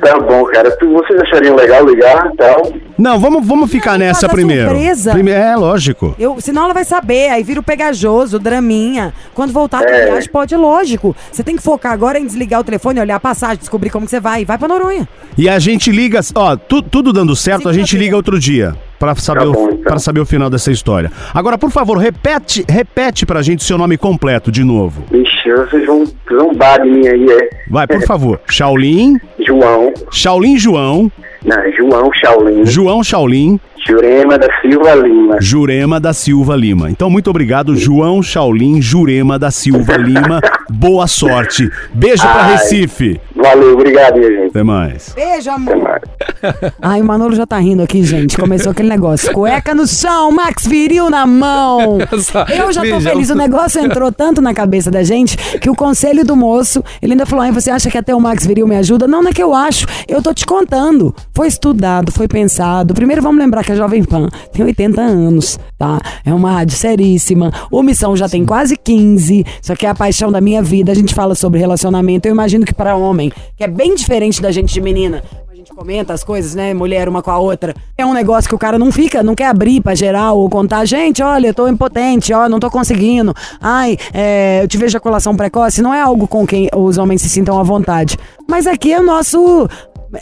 [0.00, 0.70] Tá bom, cara.
[0.78, 2.72] Tu, vocês achariam legal ligar e tal?
[2.98, 4.68] Não, vamos, vamos ficar Não, nessa primeiro.
[4.70, 5.12] surpresa.
[5.12, 6.14] Prime- É, lógico.
[6.18, 9.12] Eu, senão ela vai saber, aí vira o pegajoso, o draminha.
[9.34, 10.06] Quando voltar É.
[10.06, 11.14] viagem, pode, lógico.
[11.30, 14.10] Você tem que focar agora em desligar o telefone, olhar a passagem, descobrir como que
[14.10, 14.44] você vai.
[14.44, 15.08] Vai pra Noronha.
[15.36, 18.74] E a gente liga, ó, tu- tudo dando certo, a gente liga outro dia.
[19.16, 19.98] Saber, Tá o, bom, então.
[19.98, 21.10] saber o final dessa história.
[21.32, 25.04] Agora, por favor, repete, repete pra gente seu nome completo de novo.
[25.12, 27.48] Ixi, vocês vão zombar de mim aí, é.
[27.70, 28.40] Vai, por favor.
[28.50, 29.92] Shaolin, João.
[30.10, 31.10] Shaolin João,
[31.44, 32.66] Não, João Shaolin.
[32.66, 35.36] João Shaolin, Jurema da Silva Lima.
[35.40, 36.90] Jurema da Silva Lima.
[36.90, 40.40] Então, muito obrigado, João Shaolin Jurema da Silva Lima.
[40.78, 41.68] Boa sorte.
[41.92, 42.52] Beijo pra Ai.
[42.52, 43.20] Recife.
[43.34, 44.50] Valeu, obrigado, minha gente.
[44.50, 45.12] Até mais.
[45.12, 46.00] Beijo, amor.
[46.80, 48.36] Ai, o Manolo já tá rindo aqui, gente.
[48.36, 49.32] Começou aquele negócio.
[49.32, 51.98] Cueca no chão, Max Viril na mão.
[52.56, 53.28] Eu já tô feliz.
[53.28, 57.26] O negócio entrou tanto na cabeça da gente que o conselho do moço, ele ainda
[57.26, 59.08] falou: você acha que até o Max Viril me ajuda?
[59.08, 59.84] Não, não é que eu acho.
[60.06, 61.12] Eu tô te contando.
[61.34, 62.94] Foi estudado, foi pensado.
[62.94, 66.00] Primeiro vamos lembrar que a Jovem Pan tem 80 anos, tá?
[66.24, 67.52] É uma rádio seríssima.
[67.68, 69.44] O Missão já tem quase 15.
[69.60, 70.92] Isso aqui é a paixão da minha vida.
[70.92, 72.28] A gente fala sobre relacionamento.
[72.28, 75.72] Eu imagino que para homem, que é bem diferente da gente de menina, a gente
[75.72, 76.74] comenta as coisas, né?
[76.74, 77.74] Mulher uma com a outra.
[77.96, 80.84] É um negócio que o cara não fica, não quer abrir pra geral ou contar.
[80.84, 83.34] Gente, olha, eu tô impotente, ó, não tô conseguindo.
[83.60, 85.80] Ai, é, eu tive ejaculação precoce.
[85.80, 88.18] Não é algo com quem os homens se sintam à vontade.
[88.46, 89.68] Mas aqui é o nosso.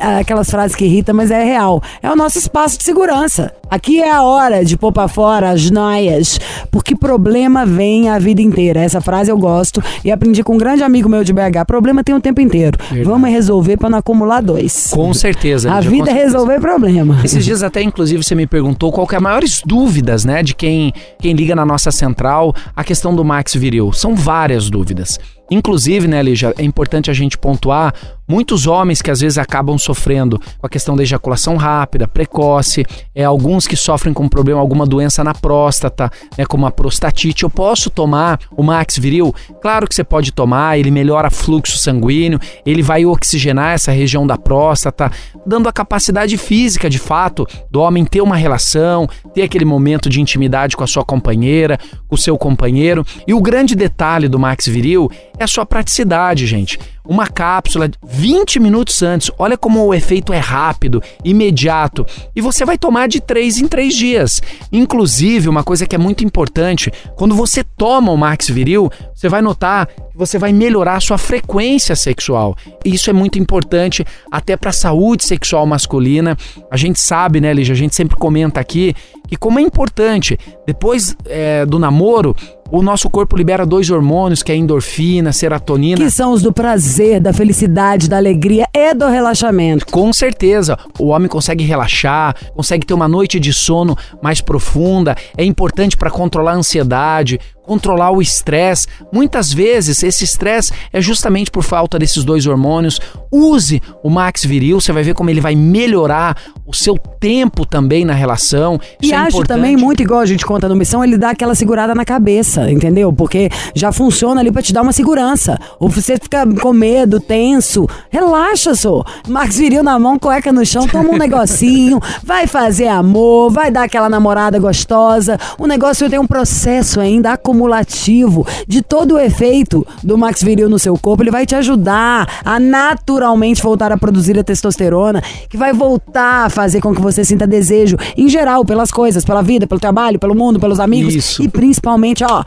[0.00, 1.82] Aquelas frases que irritam, mas é real.
[2.02, 3.52] É o nosso espaço de segurança.
[3.70, 6.38] Aqui é a hora de pôr pra fora as noias,
[6.70, 8.80] porque problema vem a vida inteira.
[8.80, 11.64] Essa frase eu gosto e aprendi com um grande amigo meu de BH.
[11.66, 12.78] Problema tem o tempo inteiro.
[13.04, 14.90] Vamos resolver pra não acumular dois.
[14.92, 15.72] Com certeza.
[15.72, 17.20] A vida é resolver problema.
[17.24, 20.54] Esses dias até, inclusive, você me perguntou qual que é as maiores dúvidas, né, de
[20.54, 23.92] quem, quem liga na nossa central a questão do Max Viril.
[23.92, 25.18] São várias dúvidas.
[25.50, 27.94] Inclusive, né, Lígia, é importante a gente pontuar
[28.28, 32.84] muitos homens que às vezes acabam sofrendo com a questão da ejaculação rápida, precoce,
[33.14, 37.44] é, alguns que sofrem com problema, alguma doença na próstata, né, como a prostatite.
[37.44, 39.34] Eu posso tomar o Max Viril?
[39.60, 44.36] Claro que você pode tomar, ele melhora fluxo sanguíneo, ele vai oxigenar essa região da
[44.36, 45.10] próstata,
[45.46, 50.20] dando a capacidade física, de fato, do homem ter uma relação, ter aquele momento de
[50.20, 53.04] intimidade com a sua companheira, com o seu companheiro.
[53.26, 56.78] E o grande detalhe do Max Viril é a sua praticidade, gente.
[57.08, 59.30] Uma cápsula 20 minutos antes.
[59.38, 62.06] Olha como o efeito é rápido, imediato.
[62.34, 64.42] E você vai tomar de 3 em 3 dias.
[64.72, 69.42] Inclusive, uma coisa que é muito importante, quando você toma o Max Viril, você vai
[69.42, 72.56] notar você vai melhorar a sua frequência sexual.
[72.84, 76.36] E isso é muito importante até para a saúde sexual masculina.
[76.70, 77.74] A gente sabe, né, Lígia?
[77.74, 78.94] A gente sempre comenta aqui
[79.28, 82.34] que como é importante, depois é, do namoro,
[82.70, 85.96] o nosso corpo libera dois hormônios, que é a endorfina, serotonina.
[85.96, 89.86] Que são os do prazer, da felicidade, da alegria e do relaxamento.
[89.86, 95.44] Com certeza, o homem consegue relaxar, consegue ter uma noite de sono mais profunda, é
[95.44, 98.86] importante para controlar a ansiedade, controlar o estresse.
[99.12, 103.00] Muitas vezes esse estresse é justamente por falta desses dois hormônios.
[103.30, 108.04] Use o Max Viril, você vai ver como ele vai melhorar o seu tempo também
[108.04, 108.80] na relação.
[109.00, 109.56] E Isso é acho importante.
[109.56, 113.12] também muito igual a gente conta no Missão, ele dá aquela segurada na cabeça, entendeu?
[113.12, 115.58] Porque já funciona ali pra te dar uma segurança.
[115.78, 119.04] Ou você fica com medo, tenso, relaxa, só.
[119.28, 123.84] Max Viril na mão, cueca no chão, toma um negocinho, vai fazer amor, vai dar
[123.84, 125.38] aquela namorada gostosa.
[125.58, 130.78] O negócio tem um processo ainda acumulativo de todo o efeito do Max Viril no
[130.78, 131.22] seu corpo.
[131.22, 136.50] Ele vai te ajudar a naturalmente voltar a produzir a testosterona, que vai voltar a
[136.50, 140.34] fazer com que você sinta desejo em geral pelas coisas, pela vida, pelo trabalho, pelo
[140.34, 141.42] mundo, pelos amigos Isso.
[141.42, 142.44] e principalmente, ó,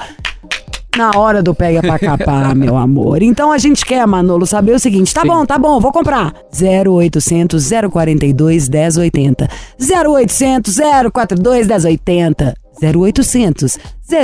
[0.96, 3.22] na hora do pega pra capar, meu amor.
[3.22, 6.34] Então a gente quer, Manolo, saber o seguinte: tá bom, tá bom, vou comprar.
[6.54, 9.48] 0800 042 1080.
[9.80, 10.78] 0800
[11.12, 12.54] 042 1080.
[12.82, 13.78] 0800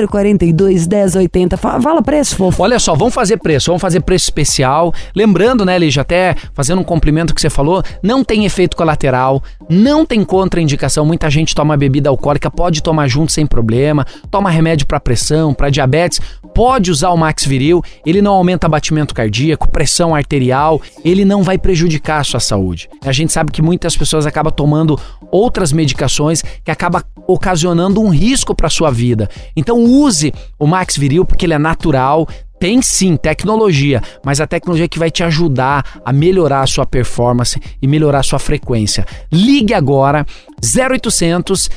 [0.10, 1.58] 042 1080.
[1.58, 2.64] Fa- Fala preço, fofo.
[2.64, 4.94] Olha só, vamos fazer preço, vamos fazer preço especial.
[5.16, 10.06] Lembrando, né, Lígia, até fazendo um complemento que você falou, não tem efeito colateral, não
[10.06, 11.06] tem contraindicação.
[11.06, 15.70] Muita gente toma bebida alcoólica, pode tomar junto sem problema, toma remédio para pressão, para
[15.70, 16.20] diabetes,
[16.54, 21.58] pode usar o Max Viril, ele não aumenta batimento cardíaco, pressão arterial, ele não vai
[21.58, 22.90] prejudicar a sua saúde.
[23.04, 25.00] A gente sabe que muitas pessoas acabam tomando
[25.32, 29.30] outras medicações que acaba ocasionando um risco para sua vida.
[29.56, 32.28] Então use o Max Viril porque ele é natural,
[32.60, 37.60] tem sim tecnologia, mas a tecnologia que vai te ajudar a melhorar a sua performance
[37.82, 39.06] e melhorar a sua frequência.
[39.32, 40.26] Ligue agora
[40.64, 41.70] 0800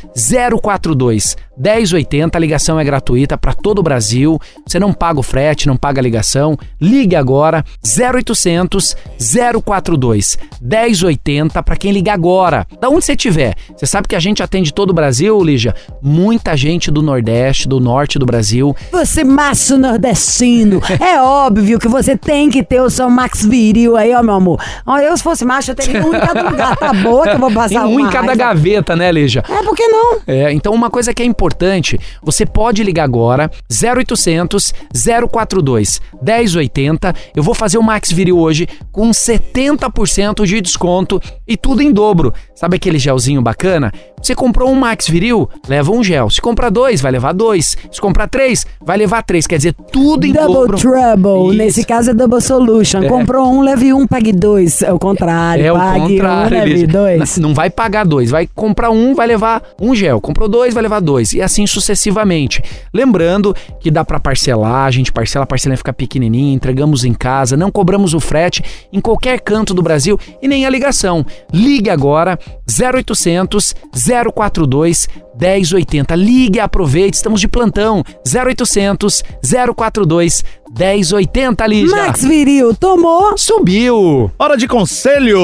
[0.60, 4.40] 042 1080, a ligação é gratuita para todo o Brasil.
[4.64, 6.56] Você não paga o frete, não paga a ligação.
[6.80, 8.96] Ligue agora 0800
[9.64, 12.66] 042 1080 para quem ligar agora.
[12.80, 13.54] Da onde você estiver.
[13.76, 15.74] Você sabe que a gente atende todo o Brasil, Lígia?
[16.00, 18.74] Muita gente do Nordeste, do Norte do Brasil.
[18.92, 24.14] Você macho nordestino, é óbvio que você tem que ter o seu Max Viril aí,
[24.14, 24.62] ó, meu amor.
[25.02, 26.76] Eu se fosse macho, eu teria um em cada lugar.
[26.76, 28.36] Tá boa que eu vou passar Tem um em cada raiva.
[28.68, 29.42] Gaveta, né, Lígia?
[29.48, 30.18] É, por que não?
[30.26, 34.74] É, então uma coisa que é importante, você pode ligar agora 0800
[35.30, 37.14] 042 1080.
[37.34, 42.32] Eu vou fazer o Max Viril hoje com 70% de desconto e tudo em dobro.
[42.54, 43.92] Sabe aquele gelzinho bacana?
[44.22, 46.28] Você comprou um Max Viril, leva um gel.
[46.28, 47.76] Se comprar dois, vai levar dois.
[47.90, 49.46] Se comprar três, vai levar três.
[49.46, 50.76] Quer dizer, tudo em Double dobro.
[50.76, 51.48] Trouble.
[51.50, 51.58] Isso.
[51.58, 53.02] Nesse caso é Double Solution.
[53.04, 53.08] É.
[53.08, 54.82] Comprou um, leve um, pague dois.
[54.82, 55.64] É o contrário.
[55.64, 57.38] É o pague contrário, um, leve dois.
[57.38, 60.20] Não vai pagar dois, vai comprar um, vai levar um gel.
[60.20, 61.32] Comprou dois, vai levar dois.
[61.32, 62.60] E assim sucessivamente.
[62.92, 67.56] Lembrando que dá pra parcelar, a gente parcela, a parcelinha fica pequenininha, entregamos em casa,
[67.56, 71.24] não cobramos o frete em qualquer canto do Brasil e nem a ligação.
[71.54, 72.36] Ligue agora
[72.68, 73.76] 0800
[74.34, 75.08] 042
[75.40, 76.14] 1080.
[76.14, 78.04] Ligue aproveite, estamos de plantão.
[78.26, 79.24] 0800
[79.74, 80.44] 042
[80.78, 81.96] 1080, Lígia.
[81.96, 83.38] Max Viril, tomou?
[83.38, 84.30] Subiu!
[84.38, 85.38] Hora de conselho!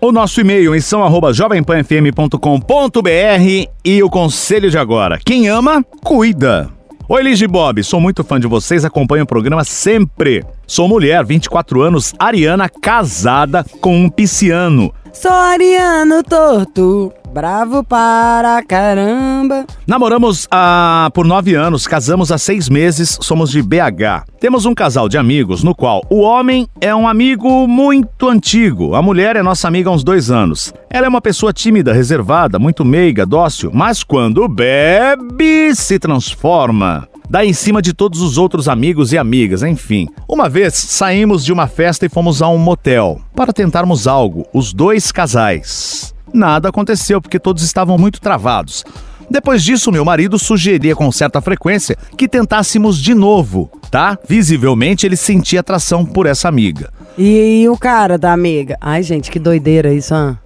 [0.00, 5.18] O nosso e-mail, missão arroba jovempanfm.com.br e o conselho de agora.
[5.24, 6.70] Quem ama, cuida.
[7.06, 10.42] Oi, Liz e Bob, sou muito fã de vocês, acompanho o programa sempre.
[10.66, 14.90] Sou mulher, 24 anos, ariana, casada com um pisciano.
[15.14, 19.64] Sou ariano torto, bravo para caramba.
[19.86, 24.24] Namoramos há por nove anos, casamos há seis meses, somos de BH.
[24.40, 29.00] Temos um casal de amigos no qual o homem é um amigo muito antigo, a
[29.00, 30.74] mulher é nossa amiga há uns dois anos.
[30.90, 37.08] Ela é uma pessoa tímida, reservada, muito meiga, dócil, mas quando bebe, se transforma.
[37.28, 40.08] Dá em cima de todos os outros amigos e amigas, enfim.
[40.28, 44.72] Uma vez saímos de uma festa e fomos a um motel para tentarmos algo, os
[44.72, 46.14] dois casais.
[46.32, 48.84] Nada aconteceu porque todos estavam muito travados.
[49.30, 54.18] Depois disso, meu marido sugeria com certa frequência que tentássemos de novo, tá?
[54.28, 56.92] Visivelmente ele sentia atração por essa amiga.
[57.16, 58.76] E, o cara da amiga?
[58.80, 60.36] Ai, gente, que doideira isso, ah.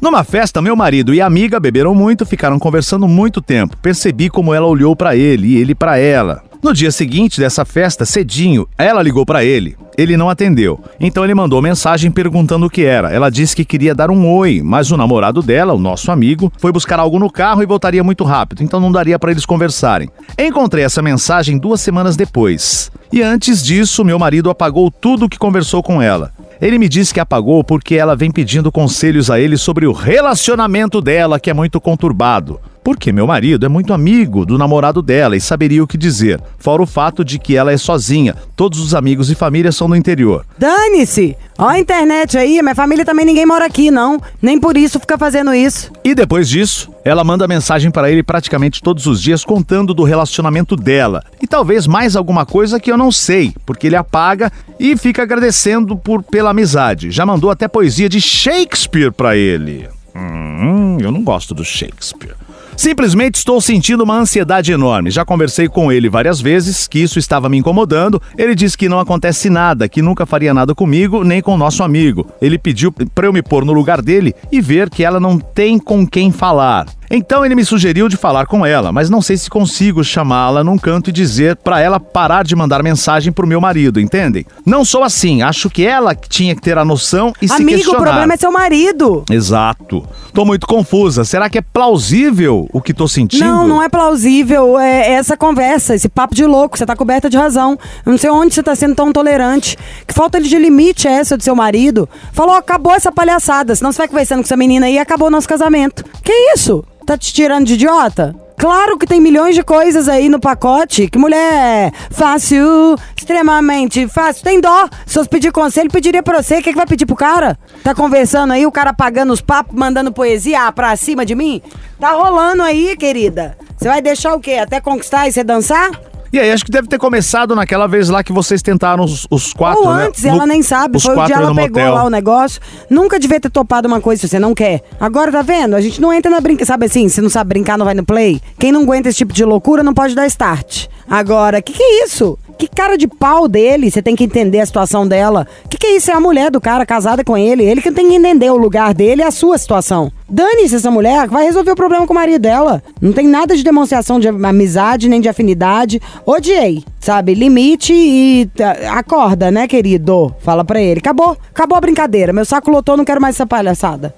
[0.00, 3.76] Numa festa, meu marido e amiga beberam muito, ficaram conversando muito tempo.
[3.78, 6.42] Percebi como ela olhou pra ele e ele pra ela.
[6.60, 9.76] No dia seguinte dessa festa, cedinho, ela ligou pra ele.
[9.96, 10.80] Ele não atendeu.
[10.98, 13.12] Então ele mandou mensagem perguntando o que era.
[13.12, 16.72] Ela disse que queria dar um oi, mas o namorado dela, o nosso amigo, foi
[16.72, 20.10] buscar algo no carro e voltaria muito rápido, então não daria pra eles conversarem.
[20.36, 22.90] Encontrei essa mensagem duas semanas depois.
[23.12, 26.32] E antes disso, meu marido apagou tudo o que conversou com ela.
[26.60, 31.00] Ele me disse que apagou porque ela vem pedindo conselhos a ele sobre o relacionamento
[31.00, 32.60] dela, que é muito conturbado.
[32.82, 36.82] Porque meu marido é muito amigo do namorado dela e saberia o que dizer, fora
[36.82, 40.44] o fato de que ela é sozinha, todos os amigos e família são no interior.
[40.58, 41.36] Dane-se!
[41.58, 44.20] Ó a internet aí, minha família também ninguém mora aqui, não.
[44.40, 45.90] Nem por isso fica fazendo isso.
[46.04, 50.76] E depois disso, ela manda mensagem para ele praticamente todos os dias contando do relacionamento
[50.76, 51.24] dela.
[51.42, 55.96] E talvez mais alguma coisa que eu não sei, porque ele apaga e fica agradecendo
[55.96, 57.10] por pela amizade.
[57.10, 59.88] Já mandou até poesia de Shakespeare para ele.
[60.14, 62.36] Hum, eu não gosto do Shakespeare.
[62.78, 65.10] Simplesmente estou sentindo uma ansiedade enorme.
[65.10, 68.22] Já conversei com ele várias vezes que isso estava me incomodando.
[68.38, 71.82] Ele disse que não acontece nada, que nunca faria nada comigo nem com o nosso
[71.82, 72.24] amigo.
[72.40, 75.76] Ele pediu para eu me pôr no lugar dele e ver que ela não tem
[75.76, 76.86] com quem falar.
[77.10, 80.78] Então ele me sugeriu de falar com ela, mas não sei se consigo chamá-la num
[80.78, 84.44] canto e dizer para ela parar de mandar mensagem pro meu marido, entendem?
[84.64, 87.98] Não sou assim, acho que ela tinha que ter a noção e se Amigo, questionar.
[87.98, 89.24] o problema é seu marido.
[89.30, 90.06] Exato.
[90.32, 91.24] Tô muito confusa.
[91.24, 93.44] Será que é plausível o que tô sentindo?
[93.44, 96.76] Não, não é plausível é essa conversa, esse papo de louco.
[96.76, 97.78] Você tá coberta de razão.
[98.04, 99.76] Eu não sei onde você tá sendo tão tolerante.
[100.06, 102.08] Que falta de limite é essa do seu marido?
[102.32, 103.74] Falou, acabou essa palhaçada.
[103.74, 106.04] Senão você vai conversando com essa menina aí e acabou o nosso casamento.
[106.22, 106.84] Que isso?
[107.08, 108.36] Tá te tirando de idiota?
[108.58, 111.08] Claro que tem milhões de coisas aí no pacote.
[111.08, 114.44] Que mulher fácil, extremamente fácil.
[114.44, 114.86] Tem dó.
[115.06, 116.58] Se fosse pedir conselho, pediria pra você.
[116.58, 117.58] O que, que vai pedir pro cara?
[117.82, 121.62] Tá conversando aí, o cara pagando os papos, mandando poesia pra cima de mim?
[121.98, 123.56] Tá rolando aí, querida.
[123.78, 124.56] Você vai deixar o quê?
[124.60, 125.90] Até conquistar e você dançar?
[126.32, 129.52] E aí, acho que deve ter começado naquela vez lá que vocês tentaram os, os
[129.52, 130.06] quatro, Ou né?
[130.08, 131.00] antes, No- ela nem sabe.
[131.00, 131.94] Foi o dia ela no pegou motel.
[131.94, 132.60] lá o negócio.
[132.90, 134.82] Nunca devia ter topado uma coisa se você não quer.
[135.00, 135.74] Agora tá vendo?
[135.74, 136.64] A gente não entra na brinca.
[136.66, 138.40] Sabe assim, se não sabe brincar, não vai no play.
[138.58, 140.86] Quem não aguenta esse tipo de loucura não pode dar start.
[141.08, 142.38] Agora, que que é isso?
[142.58, 145.46] Que cara de pau dele, você tem que entender a situação dela.
[145.70, 146.10] Que que é isso?
[146.10, 147.62] É a mulher do cara casada com ele.
[147.62, 150.12] Ele que tem que entender o lugar dele e a sua situação.
[150.28, 152.82] Dane-se essa mulher, vai resolver o problema com o marido dela.
[153.00, 156.02] Não tem nada de demonstração de amizade, nem de afinidade.
[156.26, 157.32] Odiei, sabe?
[157.32, 160.34] Limite e tá, acorda, né, querido?
[160.40, 160.98] Fala pra ele.
[160.98, 162.32] Acabou, acabou a brincadeira.
[162.32, 164.14] Meu saco lotou, não quero mais essa palhaçada.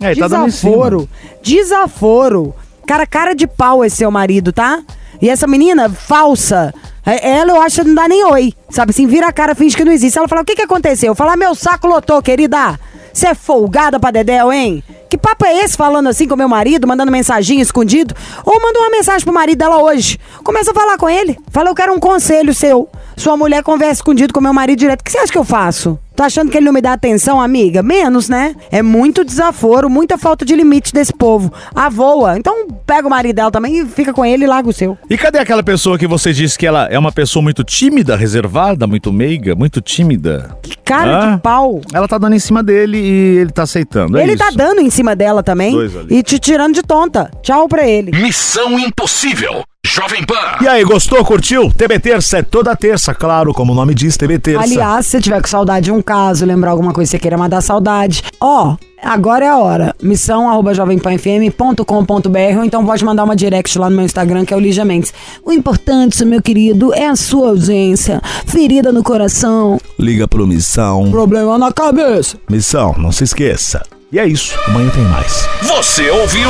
[0.00, 0.28] É, tá.
[0.28, 1.08] Desaforo.
[1.42, 2.54] Desaforo.
[2.86, 4.82] Cara, cara de pau esse seu marido, tá?
[5.20, 6.72] E essa menina, falsa.
[7.06, 8.52] É- Ela, eu acho que não dá nem oi.
[8.70, 10.18] Sabe assim, vira a cara, finge que não existe.
[10.18, 11.08] Ela fala, o que que aconteceu?
[11.12, 12.78] Eu falo, ah, meu saco lotou, querida.
[13.12, 14.82] Você é folgada pra Dedéu, hein?
[15.08, 18.12] Que papo é esse falando assim com meu marido, mandando mensaginho escondido?
[18.44, 20.18] Ou manda uma mensagem pro marido dela hoje.
[20.42, 21.38] Começa a falar com ele.
[21.52, 22.88] Fala, eu quero um conselho seu.
[23.16, 25.00] Sua mulher conversa escondido com meu marido direto.
[25.02, 25.96] O que você acha que eu faço?
[26.14, 27.82] Tá achando que ele não me dá atenção, amiga?
[27.82, 28.54] Menos, né?
[28.70, 31.52] É muito desaforo, muita falta de limite desse povo.
[31.74, 32.38] A voa.
[32.38, 34.96] Então pega o marido dela também e fica com ele e larga o seu.
[35.10, 38.86] E cadê aquela pessoa que você disse que ela é uma pessoa muito tímida, reservada,
[38.86, 40.56] muito meiga, muito tímida?
[40.62, 41.34] Que cara Hã?
[41.36, 41.80] de pau.
[41.92, 44.16] Ela tá dando em cima dele e ele tá aceitando.
[44.18, 44.56] é ele tá isso.
[44.58, 46.16] dando em cima dela também Dois ali.
[46.16, 47.30] e te tirando de tonta.
[47.42, 48.12] Tchau pra ele.
[48.12, 49.64] Missão Impossível.
[49.94, 50.34] Jovem Pan.
[50.60, 51.70] E aí, gostou, curtiu?
[51.70, 54.60] TB Terça é toda terça, claro, como o nome diz, TB Terça.
[54.64, 57.38] Aliás, se você tiver com saudade de um caso, lembrar alguma coisa que você queira
[57.38, 59.94] mandar saudade, ó, agora é a hora.
[60.02, 64.56] Missão arroba jovempanfm.com.br ou então pode mandar uma direct lá no meu Instagram, que é
[64.56, 65.14] o Lígia Mendes.
[65.44, 68.20] O importante, meu querido, é a sua ausência.
[68.46, 71.08] Ferida no coração, Liga pro Missão.
[71.12, 72.36] problema na cabeça.
[72.50, 73.80] Missão, não se esqueça.
[74.14, 75.44] E é isso, amanhã tem mais.
[75.64, 76.48] Você ouviu?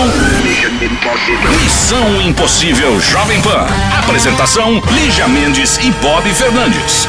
[1.63, 3.65] Missão Impossível Jovem Pan.
[4.05, 7.09] Apresentação: Lígia Mendes e Bob Fernandes.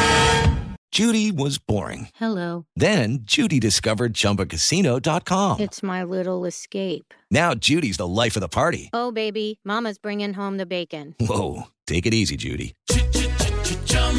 [0.90, 2.08] Judy was boring.
[2.18, 2.64] Hello.
[2.74, 5.60] Then Judy discovered ChumbaCasino.com.
[5.60, 7.12] It's my little escape.
[7.30, 8.88] Now Judy's the life of the party.
[8.94, 11.14] Oh, baby, Mama's bringing home the bacon.
[11.20, 12.74] Whoa, take it easy, Judy.